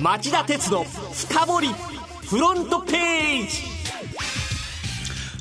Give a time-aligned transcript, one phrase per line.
[0.00, 1.68] 町田鉄の深掘り
[2.28, 3.62] フロントページ。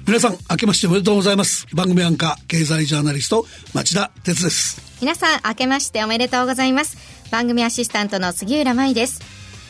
[0.08, 1.68] 皆さん明けましておめでとうございます。
[1.74, 4.82] 番組アンカー経済ジャーナリスト町田鉄です。
[5.02, 6.98] 皆さん明けましておめでとうございます。
[7.32, 9.22] 番組アシスタントの杉浦舞です。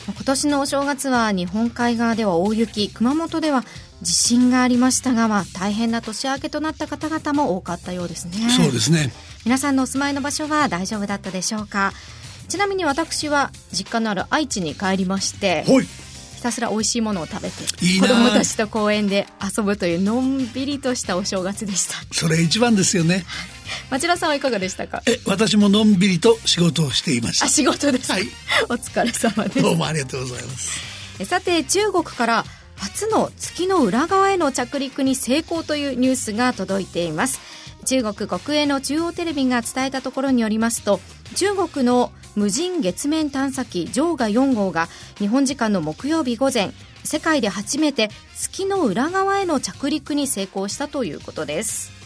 [0.06, 3.64] 今年のお正月は日本海側では大雪熊本では
[4.02, 8.50] 地震がありましたが、まあ、大変な年明けとなった方々も多かったようですね。
[8.50, 9.12] そうですね。
[9.44, 11.92] 皆さんのお住まいの場所は大丈夫だったでしょうか？
[12.48, 15.64] ちなみに私は実家のある愛知に帰りまして
[16.36, 21.94] ひたすら美味しいものを食べていい子供たちと公園で遊ぶというのんびりとしたお正月でした。
[22.12, 23.24] それ一番ですよね。
[23.90, 25.02] 町田さんはいかがでしたか？
[25.06, 27.46] え私ものんびりと仕事をしていました。
[27.46, 28.24] あ仕事です、はい、
[28.68, 29.62] お疲れ様です。
[29.62, 31.24] どうもありがとうございます。
[31.24, 32.44] さて中国から
[32.76, 37.40] 初の月の裏側への着陸に成功というニュースが届いています
[37.86, 41.00] 中国国営の中央テレビが伝えたところによりますと
[41.36, 46.72] 中国の無人月面探査機ジョーガ4号が日本時間の木曜日午前
[47.04, 52.05] 世界で初めて月の裏側への着陸に成功したということです。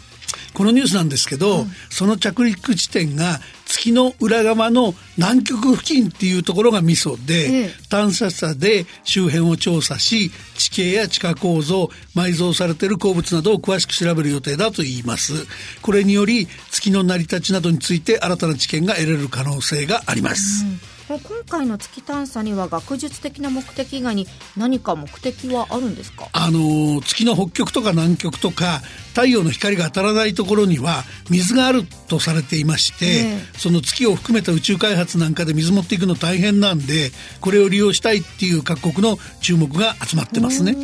[0.55, 15.47] このニュースなんですけど、うん、その着陸地点が月の裏側の南極付近っていうところがミソで、ええ、探査車で周辺を調査し地形や地下構造埋蔵されている鉱物などを詳しく調べる予定だと言います。
[15.83, 26.28] これにより月の成り立ちなどについて新たな知見が得られる可能性があります、うん今回の月探査には学術的な目的以外に何か目的はあるんですか？
[26.33, 40.77] あの月の北極とか南極とか太陽の光が当たらないところには水があるとされていまして、ね、その月を含めた宇宙開発なんかで水持っていくの大変なんでこれを利用したいっていう各国の注目が集まってますね。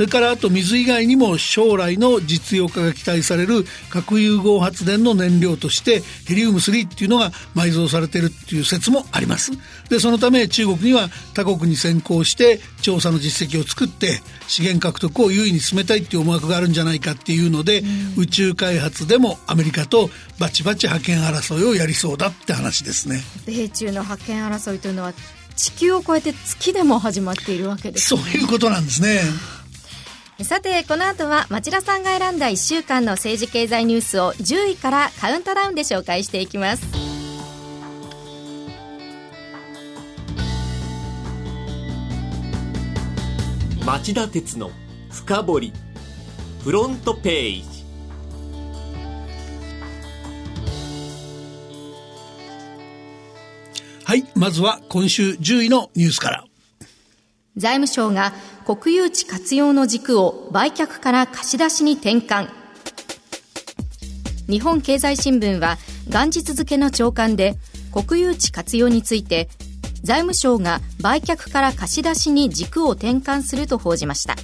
[0.00, 9.52] それからあと水以外にも将来の実用化が期待される核融合発電の燃料としてヘリウム3っていうのが埋蔵されているっていう説もあります。
[9.90, 17.82] でそのため中国には他国に先行して調査の実績を作って資源獲得を優位に進めたいっていう思惑があるんじゃないかっていうので、
[18.16, 20.08] 宇宙開発でもアメリカと
[20.38, 23.20] バチバチ覇権争いをやりそうだって話ですね。
[23.44, 25.12] 米中の覇権争いというのは
[25.56, 29.20] 地球を超えて月でも始まっているわけです、ね、そういうことなんですね。
[30.44, 36.86] さてこの後は町田さんが選んだ1週間の政治経済ニュースを10位からカウントダウンで紹介していきます。
[43.84, 44.70] 町田鉄の
[45.10, 45.72] 深掘り。
[46.62, 47.84] フロントページ。
[54.04, 56.44] はいまずは今週10位のニュースから。
[57.56, 58.32] 財務省が
[58.66, 62.48] 国有地活用の軸を売却から貸し出しに転換。
[64.48, 65.78] 日本経済新聞は
[66.08, 67.56] 元日付の朝刊で
[67.92, 69.48] 国有地活用について
[70.02, 74.36] 財務省が売却から貸し出しに軸を転換すると報じました。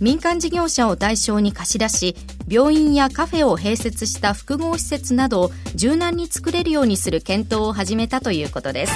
[0.00, 2.16] 民間事業者を対象に貸し出し
[2.48, 8.92] 病院やカフェを併設した複合施設などを柔軟に作れるようにする検討を始めたということです。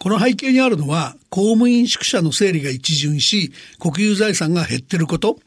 [0.00, 5.38] この背景にあるのは、公務員宿舎の整理が一巡し、国有財産が減ってること、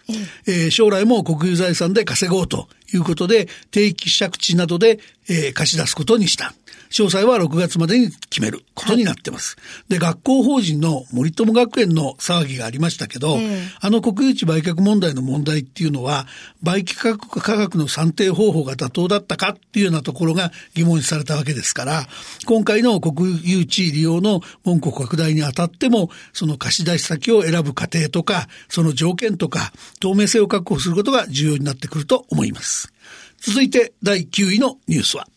[0.48, 5.00] えー、将来も国有財産で稼ごうということで、定期借地などで、
[5.30, 6.54] えー、貸し出すことにした。
[6.94, 9.58] 詳細は6月までに決めることになってます。
[9.58, 16.28] はい、で、学校法人の森友学園の騒ぎがありましたけど、えー、あの国有地売却問題の問題っていうのは、
[16.62, 22.06] 売却価格の算定方法が妥当だったかっていうようなところが疑問視されたわけですから、
[22.46, 32.94] 今回の国有地利用の門戸拡大にあたっても、その貸し出し先を選ぶ過程とか、その条件とか、透明性を確保することが重要になってくると思います。
[33.40, 35.28] 続いて第9位のニュースは、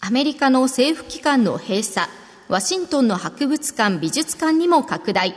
[0.00, 2.08] アメリカの政府機関の閉鎖、
[2.48, 5.34] ワシントンの博物館美術館にも拡大。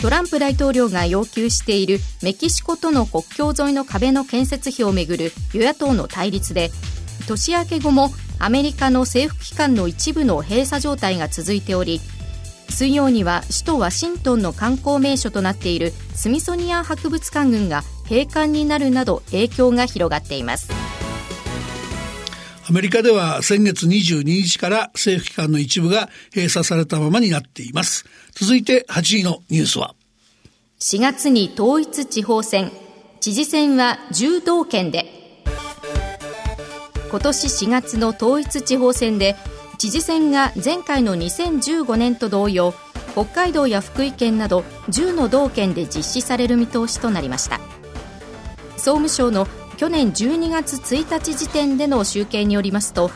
[0.00, 6.70] トランプ大統領が要求しているメキシコとの国境沿いの壁の建設費をめぐる与野党の対立で
[7.28, 12.00] 年明け後もアメリカの政府機関の一部の閉鎖状態が続いており
[12.70, 20.70] 水曜には首都ワシントンの観光名所となっているスミソニアン博物館群が閉館になるなど影響が広がっています。
[22.68, 28.04] アメリカでは先月22日から政府機関の一部が閉鎖されたままになっています。
[28.32, 29.94] 続いて8位のニュースは
[30.78, 32.70] 4月に統一地方選、
[33.20, 35.20] 知事選は10道県で
[37.10, 39.34] 今年4月の統一地方選で
[39.80, 42.74] 知事選が前回の2015年と同様
[43.12, 44.60] 北海道や福井県など
[44.90, 47.60] 10の道県で実施される見通しとなりました。
[48.76, 49.46] 総務省の
[49.78, 53.10] 去年12月1日時点での集計によりますと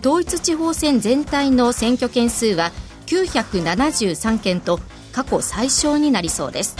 [0.00, 2.72] 統一地方選全体の選挙件数は
[3.06, 4.80] 973件と
[5.12, 6.76] 過去最小になりそうです。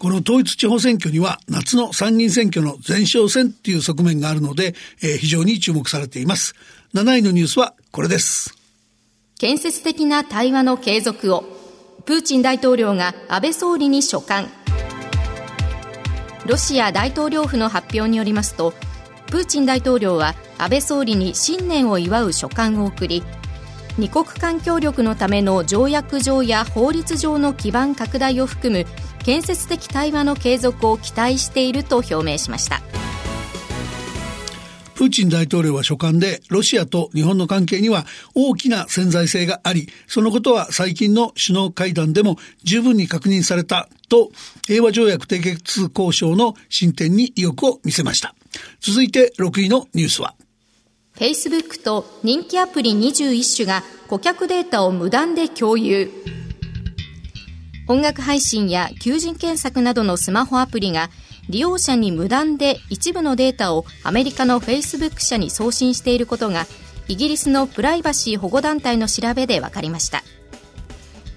[0.00, 6.54] この統一地方選挙には夏の参議院選挙の前哨戦っていう側面があるので、えー、非常に注目されています。
[6.94, 8.56] 7位のニュースはこれです。
[9.38, 11.44] 建設的な対話の継続を、
[12.06, 14.48] プーチン大統領が安倍総理に書簡。
[16.46, 18.72] ロシア大統領府の発表によりますと、
[19.26, 23.22] プーチン大統領は安倍総理に新年を祝う書簡を送り、
[24.00, 28.86] 二国間協力のための条約上や法律上の基盤拡大を含む
[29.22, 32.80] 建設的対話の継続を期待していると表明しました。
[34.94, 44.30] プーチン大統領は書簡でロシアと日本の関係には大きな潜在性がありそのことは最近の首脳会談でも十分に確認されたと
[44.66, 48.34] 平和条約締結交渉の進展に意欲を見せました。
[48.80, 50.34] 続いて6位のニュースは。
[51.20, 56.10] Facebook と人気アプリ21種が顧客データを無断で共有。
[57.88, 61.10] 音楽配信や求人検索などのスマホアプリが
[61.50, 66.64] 利用者に無断で一部のデータをアメリカのフェイスブック社に送信していることが
[67.06, 70.22] イギリスのプライバシー保護団体の調べで分かりました。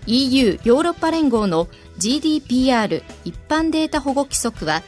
[0.07, 1.67] EU ヨーロッパ連合の
[1.99, 4.81] GDPR 一般データ保護規則は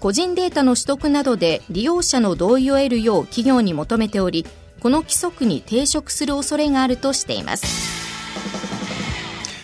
[0.00, 4.46] 個人データの取得などで利用者の同意を得るよう企業に求めており
[4.80, 8.00] この規則に抵触する恐れがあるとしています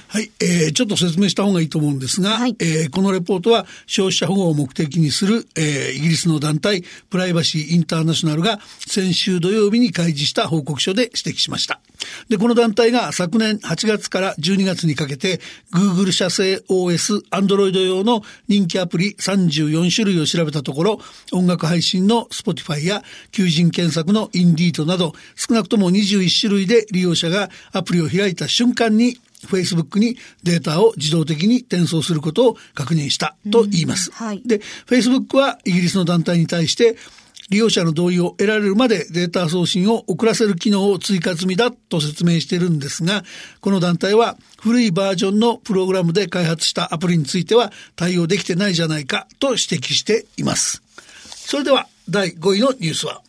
[0.08, 11.80] はい、えー、ちょっと説明した方がいいと思うんですが、はい、えー、このレポートは消費者保護を目的にする、えー、イギリスの団体プライバシーインターナショナルが先週土曜日に開示した報告書で指摘しました。
[12.28, 15.40] で、この団体が昨年8月から12月にかけて
[15.72, 21.00] Google 社製 OS、Android 用の人気アプリ34種類を調べたところ、
[21.32, 23.02] 音楽配信の Spotify や
[23.32, 34.10] 求人検索の Indeed など少なくとも21種類で利用者がアプリを開いた瞬間に Facebook にデータを自動的に転送することを確認したと言います。
[34.12, 36.96] はい、で、Facebook はイギリスの団体に対して
[37.50, 43.22] 利用者の同意を得られるまでデータ送信を遅らせる機能を追加済みだと説明しているんですが、
[43.60, 50.82] この団体は古いバージョンのプログラムで開発したアプリについては対応できてないじゃないかと指摘しています。
[51.46, 53.22] それでは第5位のニュースは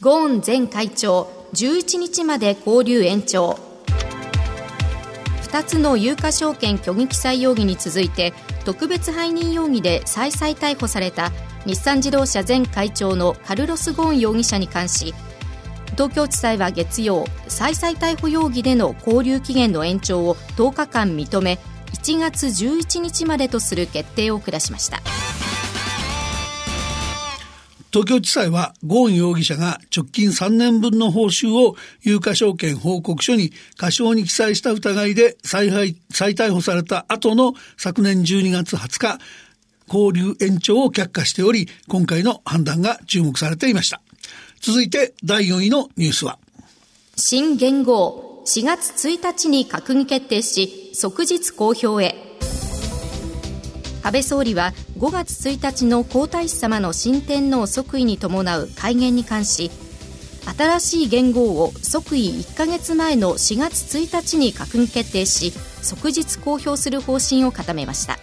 [0.00, 3.58] ゴーン前会長11日まで交留延長
[5.42, 8.32] 2つの有価証券虚偽記載容疑に続いて
[8.64, 11.30] 特別背任容疑で再々逮捕された
[11.66, 15.14] 日産自動車前会長のカルロス・ゴーン容疑者に関し
[15.92, 21.58] 東京地裁は月曜再々逮捕容疑での勾留期限の延長を10日間認め
[21.92, 25.00] 1月11日までとする決定を下しました。
[27.92, 35.68] 東京地裁はゴーン容疑者が直近3年分の報酬を有価証券報告書に過少に記載した疑いで再
[36.10, 39.18] 再逮捕された後の昨年12月20日、
[39.88, 44.00] 交流延長を却下しており、今回の判断が注目されていました。
[44.60, 46.38] 続いて第4位のニュースは。
[47.16, 52.32] 新元号4月1日に閣議決定し、即日公表へ。
[54.04, 59.70] 安倍総理は5月1日の皇太子さまの新天皇即位に伴う改元に関し
[60.56, 68.18] 新しい元号を即位1か月前の4月1日に閣議決定し即日公表する方針を固めました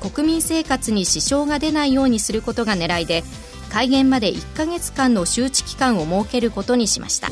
[0.00, 3.22] 国民生活に支障が出ないようにすることが狙いで
[3.70, 7.28] 改元まで1か月間の周知期間を設けることにしました。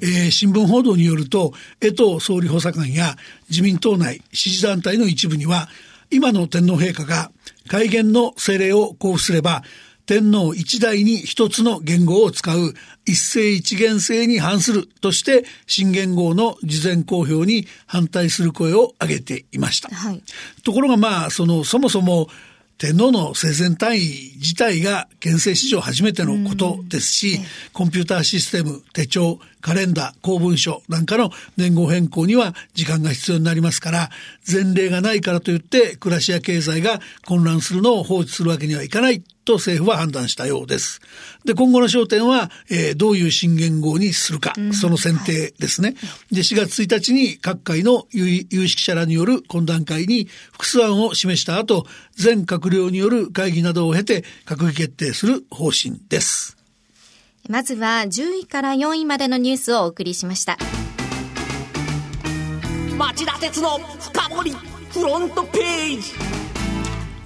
[0.00, 3.16] えー、新聞報道によると江藤総理補佐官や
[3.48, 5.68] 自民党内支持団体の一部には
[6.10, 7.30] 今の天皇陛下が
[7.66, 9.62] 戒厳の政令を交付すれば
[10.06, 19.88] 天皇一代に一つの言語を使う一世一元制に反するとして新元号の事前公表に反対する声を上げていました。
[19.88, 20.22] はい、
[20.64, 22.28] ところがまあそのそもそも
[22.78, 24.00] 天皇の生前単位
[24.36, 27.40] 自体が憲政史上初めてのことですし、
[27.72, 34.10] コンピューターシステム、手帳、カレンダー、公文書なんかの年号変更には時間が必要になりますから、
[34.48, 41.00] 前例がないからといって暮らしや経済が混乱するのを放置するわけにはいかないと政府は判断したようです。
[41.44, 45.96] で、今後の焦点は、えー、どういう新元号にするか、その選定ですね。
[46.30, 56.55] で、4月1日に各界の有識者らによる懇談会に複数案を示した後、全閣僚による会議などを経て閣議決定する方針です。
[57.48, 60.58] まずは10位から4位までのニュースをお送りしました。
[62.98, 64.50] 町田鉄の深掘り
[64.90, 66.12] フロントページ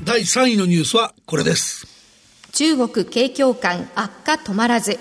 [0.05, 1.87] 第3位のニュースはこれです。
[2.53, 4.99] 中国景況感悪化止まらず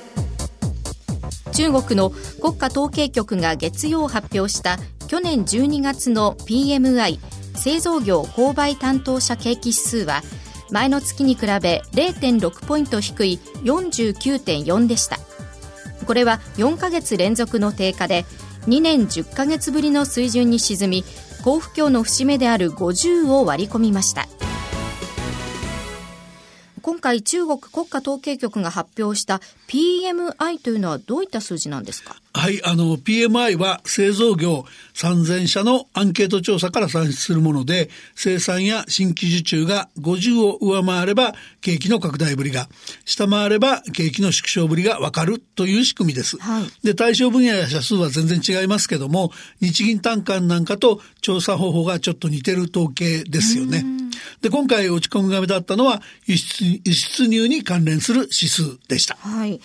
[1.51, 2.11] 中国の
[2.41, 7.19] 国家統計局が月曜発表した去年12月の PMI
[7.55, 10.21] 製造業購買担当者景気指数は
[10.71, 15.17] 前の月に比べ0.6ポイント低い49.4でした。
[16.05, 18.25] これは4ヶ月連続の低下で
[18.67, 21.03] 2年10ヶ月ぶりの水準に沈み
[21.43, 24.27] 好不況の節目である50を割り込みました。
[26.89, 32.15] 今回中国国家統計局が発表した PMI というのはどういった数字なんですか？
[32.34, 34.65] はい、あの、PMI は製造業
[34.96, 42.69] 3000社のアンケート調査から算出するもので、生産や新規受注が50を上回れば景気の拡大ぶりが、
[43.05, 46.38] 下回れば景気の縮小ぶりがわかるという仕組みです。
[46.38, 49.31] はい、で、対象分野や社数は全然違いますけども、
[49.62, 53.86] 日銀単価なんかと調査方法がちょっと似てる統計ですよね。
[54.41, 59.15] で、今回落ち込みが目だったのは輸出、輸出入に関連する指数でした。
[59.15, 59.59] はい。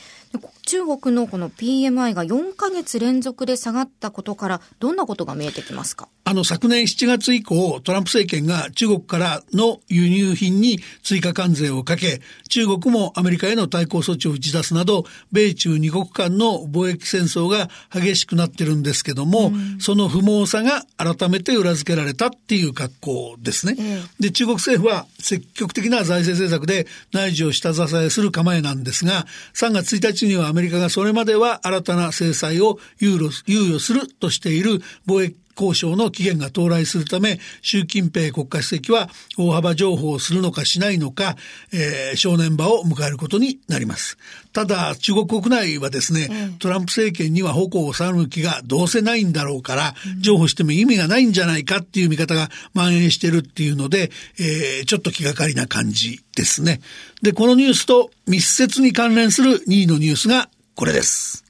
[0.66, 6.09] 中国のこの PMI が4ヶ月連続で下がったことからどんなことが見えてきますか？
[6.26, 23.76] あの昨年7月以降トランプ政権が中国からの輸入品に追加関税をかけ中国もアメリカへの対抗措置を打ち出すなど米中二国間の貿易戦争が激しくなってるんですけども、うん、その不毛さが改めて裏付けられたっていう格好ですね。
[23.78, 39.08] えで中国政府は積極的な財政政策で内需を下支えする構えなんですが3月1日にはアメリカがそれまでは新たな制裁を猶予するとしている貿易交渉の期限が到来するため、習近平国家主席は
[39.38, 41.37] 大幅譲歩をするのかしないのか、
[41.73, 44.18] えー、正念場を迎えることになります。
[44.54, 56.80] ただ、中国国内はですね、うん、トランプ政権には矛を収む気がどうせないんだろうから、うん、譲歩しても意味がないんじゃないかっていう見方が蔓延してるっていうので、えー、ちょっと気がかりな感じですね。
[57.20, 61.44] で、このニュースと密接に関連する2位のニュースがこれです。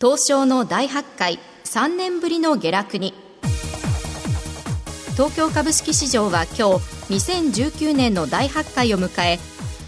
[0.00, 3.12] 東証の大発会3年ぶりの下落に。
[5.12, 9.38] 東京株式市場は今日2019年の大発会を迎え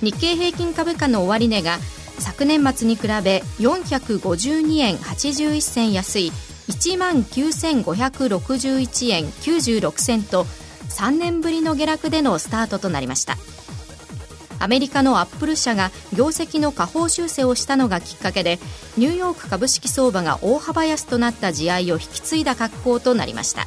[0.03, 1.79] 日経平均株価の終値が
[2.19, 6.33] 昨年末に比べ452円81銭安い
[6.69, 10.45] 1万9561円96銭と
[10.89, 13.37] 3年ぶりの下落でのスタートとなりました。
[14.63, 18.61] アメリカのアップル社が業績の下方修正をしたのがきっかけで
[18.97, 23.67] ニューヨーク株式相場が大幅安となった地合いを引き継いだ格好となりました。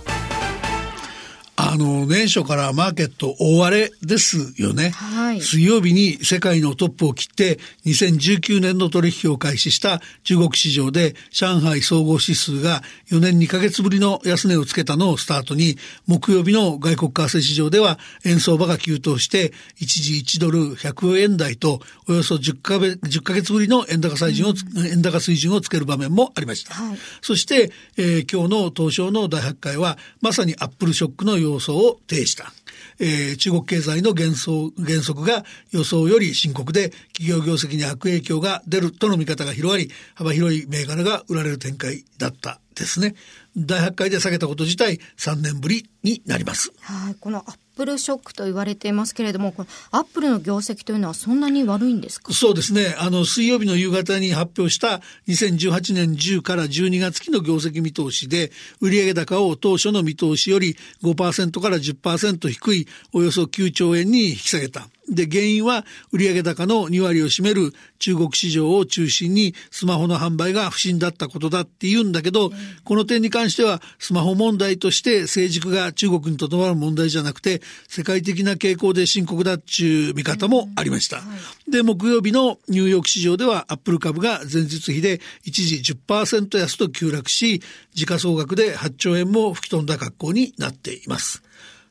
[1.75, 4.91] あの、年初からマーケット大荒れですよね。
[4.91, 15.77] はい、水曜日に世界のトップを切って2019年の取引を開始した中国市場で上海総合指数が4年2ヶ月ぶりの安値をつけたのをスタートに
[16.08, 26.74] 木曜日の外国為替市場では円相場が急騰して一時1ドル100円台とおよそ10ヶ月 ,10 ヶ月ぶりの円高水準を、うん、円高水準をつける場面もありました。
[26.74, 32.54] はい、そして、えー、今日の東証の大発会はまさにアップルショックの様想を呈した。
[33.00, 34.34] えー、中国経済の減
[34.78, 43.16] 減速が予想より深刻で企業業績に悪影響が出るとの見方が広がり幅広い銘柄が売られる展開だったですね。
[43.58, 46.72] 第8回で下げたこと自体3年ぶりになります。
[46.82, 52.34] はい、このアップルショックと言われていますけれども、これアップルの業績というのはそんなに悪いんですか？
[52.34, 52.96] そうですね。
[52.98, 64.88] あの、水曜日の夕方に発表した2018年10から12月期の業績見通しで、売上高を当初の見通しより5%から10%低いおよそ9兆円に引き下げた。
[65.10, 72.52] で、原因は売上高の2割を占める中国市場を中心にスマホの販売が不振だったことだって言うんだけど、
[72.84, 81.22] この点に関してはスマホ問題として成熟が中国にとどまる問題じゃなくて、世界的な傾向で深刻だっちゅう見方もありました。
[81.70, 87.62] で、木曜日のニューヨーク市場ではアップル株が前日比で一時10%安と急落し、
[87.94, 91.44] 時価総額で8兆円も吹き飛んだ格好になっています。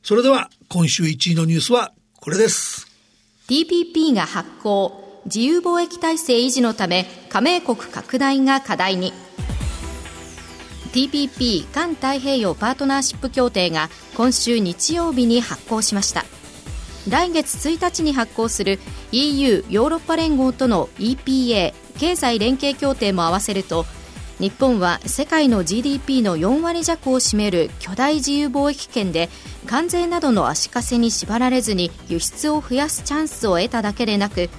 [0.02, 2.93] それでは今週1位のニュースはこれです。
[3.46, 9.12] TPP が発行自由貿易体制維持のため加盟国拡大が課題に。
[10.92, 16.24] TPP 環太平洋パートナーシップ協定が今週日曜日に発行しました。
[17.06, 18.78] 来月1日に発行する
[19.12, 23.84] EU ヨーロッパ連合との EPA 経済連携協定も合わせると
[24.40, 29.28] 日本は世界の GDP の4割弱を占める巨大自由貿易圏で
[29.66, 34.50] 関税などの足かせに縛られずに輸出を増やすチャンスを得ただけでなく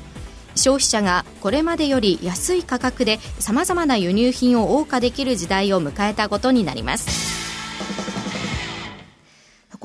[0.55, 7.44] 消費者がこれまでより安い価格でさまざまな輸入品を謳歌できる時代を迎えたことになります。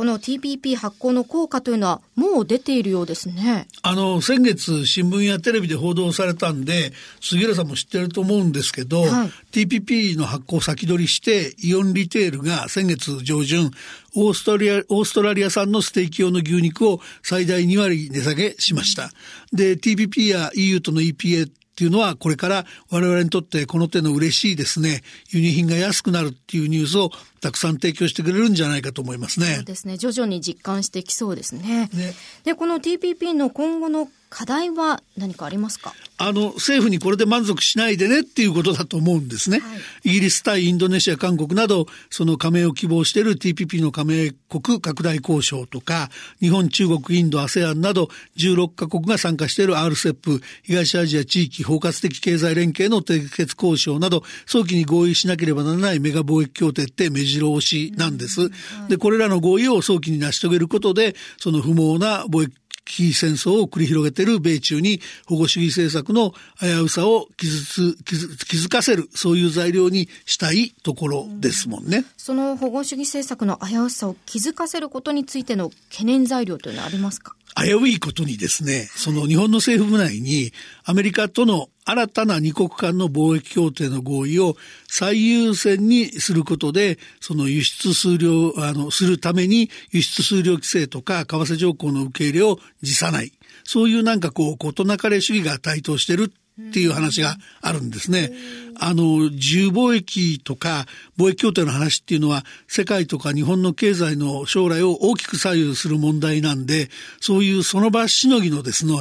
[0.01, 3.69] この TPP 発行の効果というのはもう出ているようですね。
[3.83, 13.73] あの、先月新聞やテレビで報道されたんで、杉浦さんも知ってると思うんですけど、はい、TPP の発行先取りして、イオンリテールが先月上旬、
[14.17, 19.11] オーストラリア、オーストラリア産のステーキ用の牛肉を最大2割値下げしました。
[19.53, 29.55] で、TPP や EU との EPA っていうのはこれから我々にとってこの手の嬉しいですね輸入品が安くなるっていうニュースをたくさん提供してくれるんじゃないかと思いますね。
[29.57, 29.97] そうですね。
[29.97, 31.89] 徐々に実感してきそうですね。
[31.95, 32.15] ね。
[32.45, 35.93] でこの TPP の今後の課題は何かありますか？
[36.17, 39.67] あの政府にこれで満足しないでねっていうことだと思うんですね、は
[40.05, 58.51] い、イギリス対インドネシア韓国などその加盟を希望している TPP の加盟国拡大交渉とか日本中国インド ASEAN など16カ国が参加している RCEP 東アジア地域包括的経済連携の締結交渉など早期に合意しなければならないメガ貿易協定って目白押しなんです、
[58.89, 62.55] でこれらの合意を早期に成し遂げることでその不毛な貿易
[62.87, 77.35] 非戦争を繰り広げている米中に保護主義政策の危うさを気づ気づ気づかせるそういう材料にしたいところですもんね、うん、その保護主義政策の危うさを気づかせることについての懸念材料というのはありますか？
[77.57, 80.53] 危ういことにですね、その日本の政府部内に
[80.85, 84.57] アメリカとの新たな二国間の貿易協定の合意を
[84.89, 93.33] 最優先にすることで、その輸出数量、あの、するために輸出数量規制とか為替条項の受け入れを辞さない。
[93.65, 96.33] そういうなんかこう、事なかれ主義が台頭してる
[96.69, 98.33] っていう話があるんですね。
[98.79, 100.87] あの、自由貿易とか
[101.19, 106.91] 貿易協定の話っていうのは世界とか日本の経済の将来を大きく左右する問題なんで、
[107.21, 108.95] そういうその場しのぎのですね、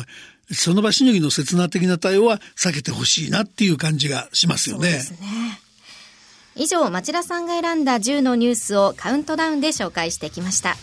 [0.52, 4.92] その場しのぎの刹那的な対応は避けてほしいなっていう感じがしますよね。
[4.92, 5.60] ね
[6.56, 10.76] 以上、町田さんが選んだ10のニュースをカウントダウンで紹介してきました。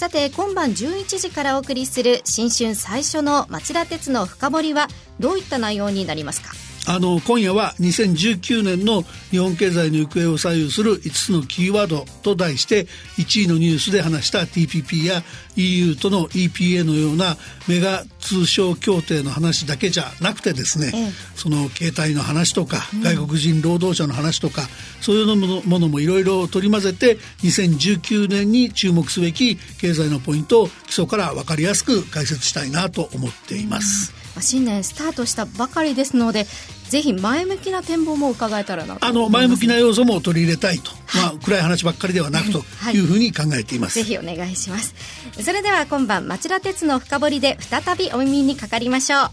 [0.00, 4.88] さて今晩11時からお送りする新春最初の町田鉄の深掘りは
[5.18, 6.48] どういった内容になりますか？
[6.86, 12.86] あの今夜は2019年の日本経済の行方を左右する5つのキーワードと題して
[13.18, 15.22] 1位のニュースで話した TPP や
[15.56, 17.36] EU との EPA のような
[17.68, 24.62] メガ通商協定の話だけじゃなくてですね、ええ、その携帯の話とか、うん、外国人労働者の話とか
[25.00, 34.12] そういうものもいろいろ取り混ぜて2019年に注目すべき経済のポイントを基礎から分かりやすく解説したいなと思っています。
[34.36, 34.42] うん。
[34.42, 36.46] 新年スタートしたばかりですので
[36.90, 42.58] ぜひ前向きな展望も伺えたらなあの前向きな要素も取り入れたいと、まあ暗い話ばっかりではなくと
[42.92, 42.98] い。
[42.98, 44.94] うふうに考えています、ぜひお願いします。
[45.40, 49.30] それでは今晩町田鉄の深掘りで再びお耳にかかりましょう。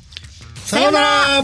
[0.60, 1.43] さようなら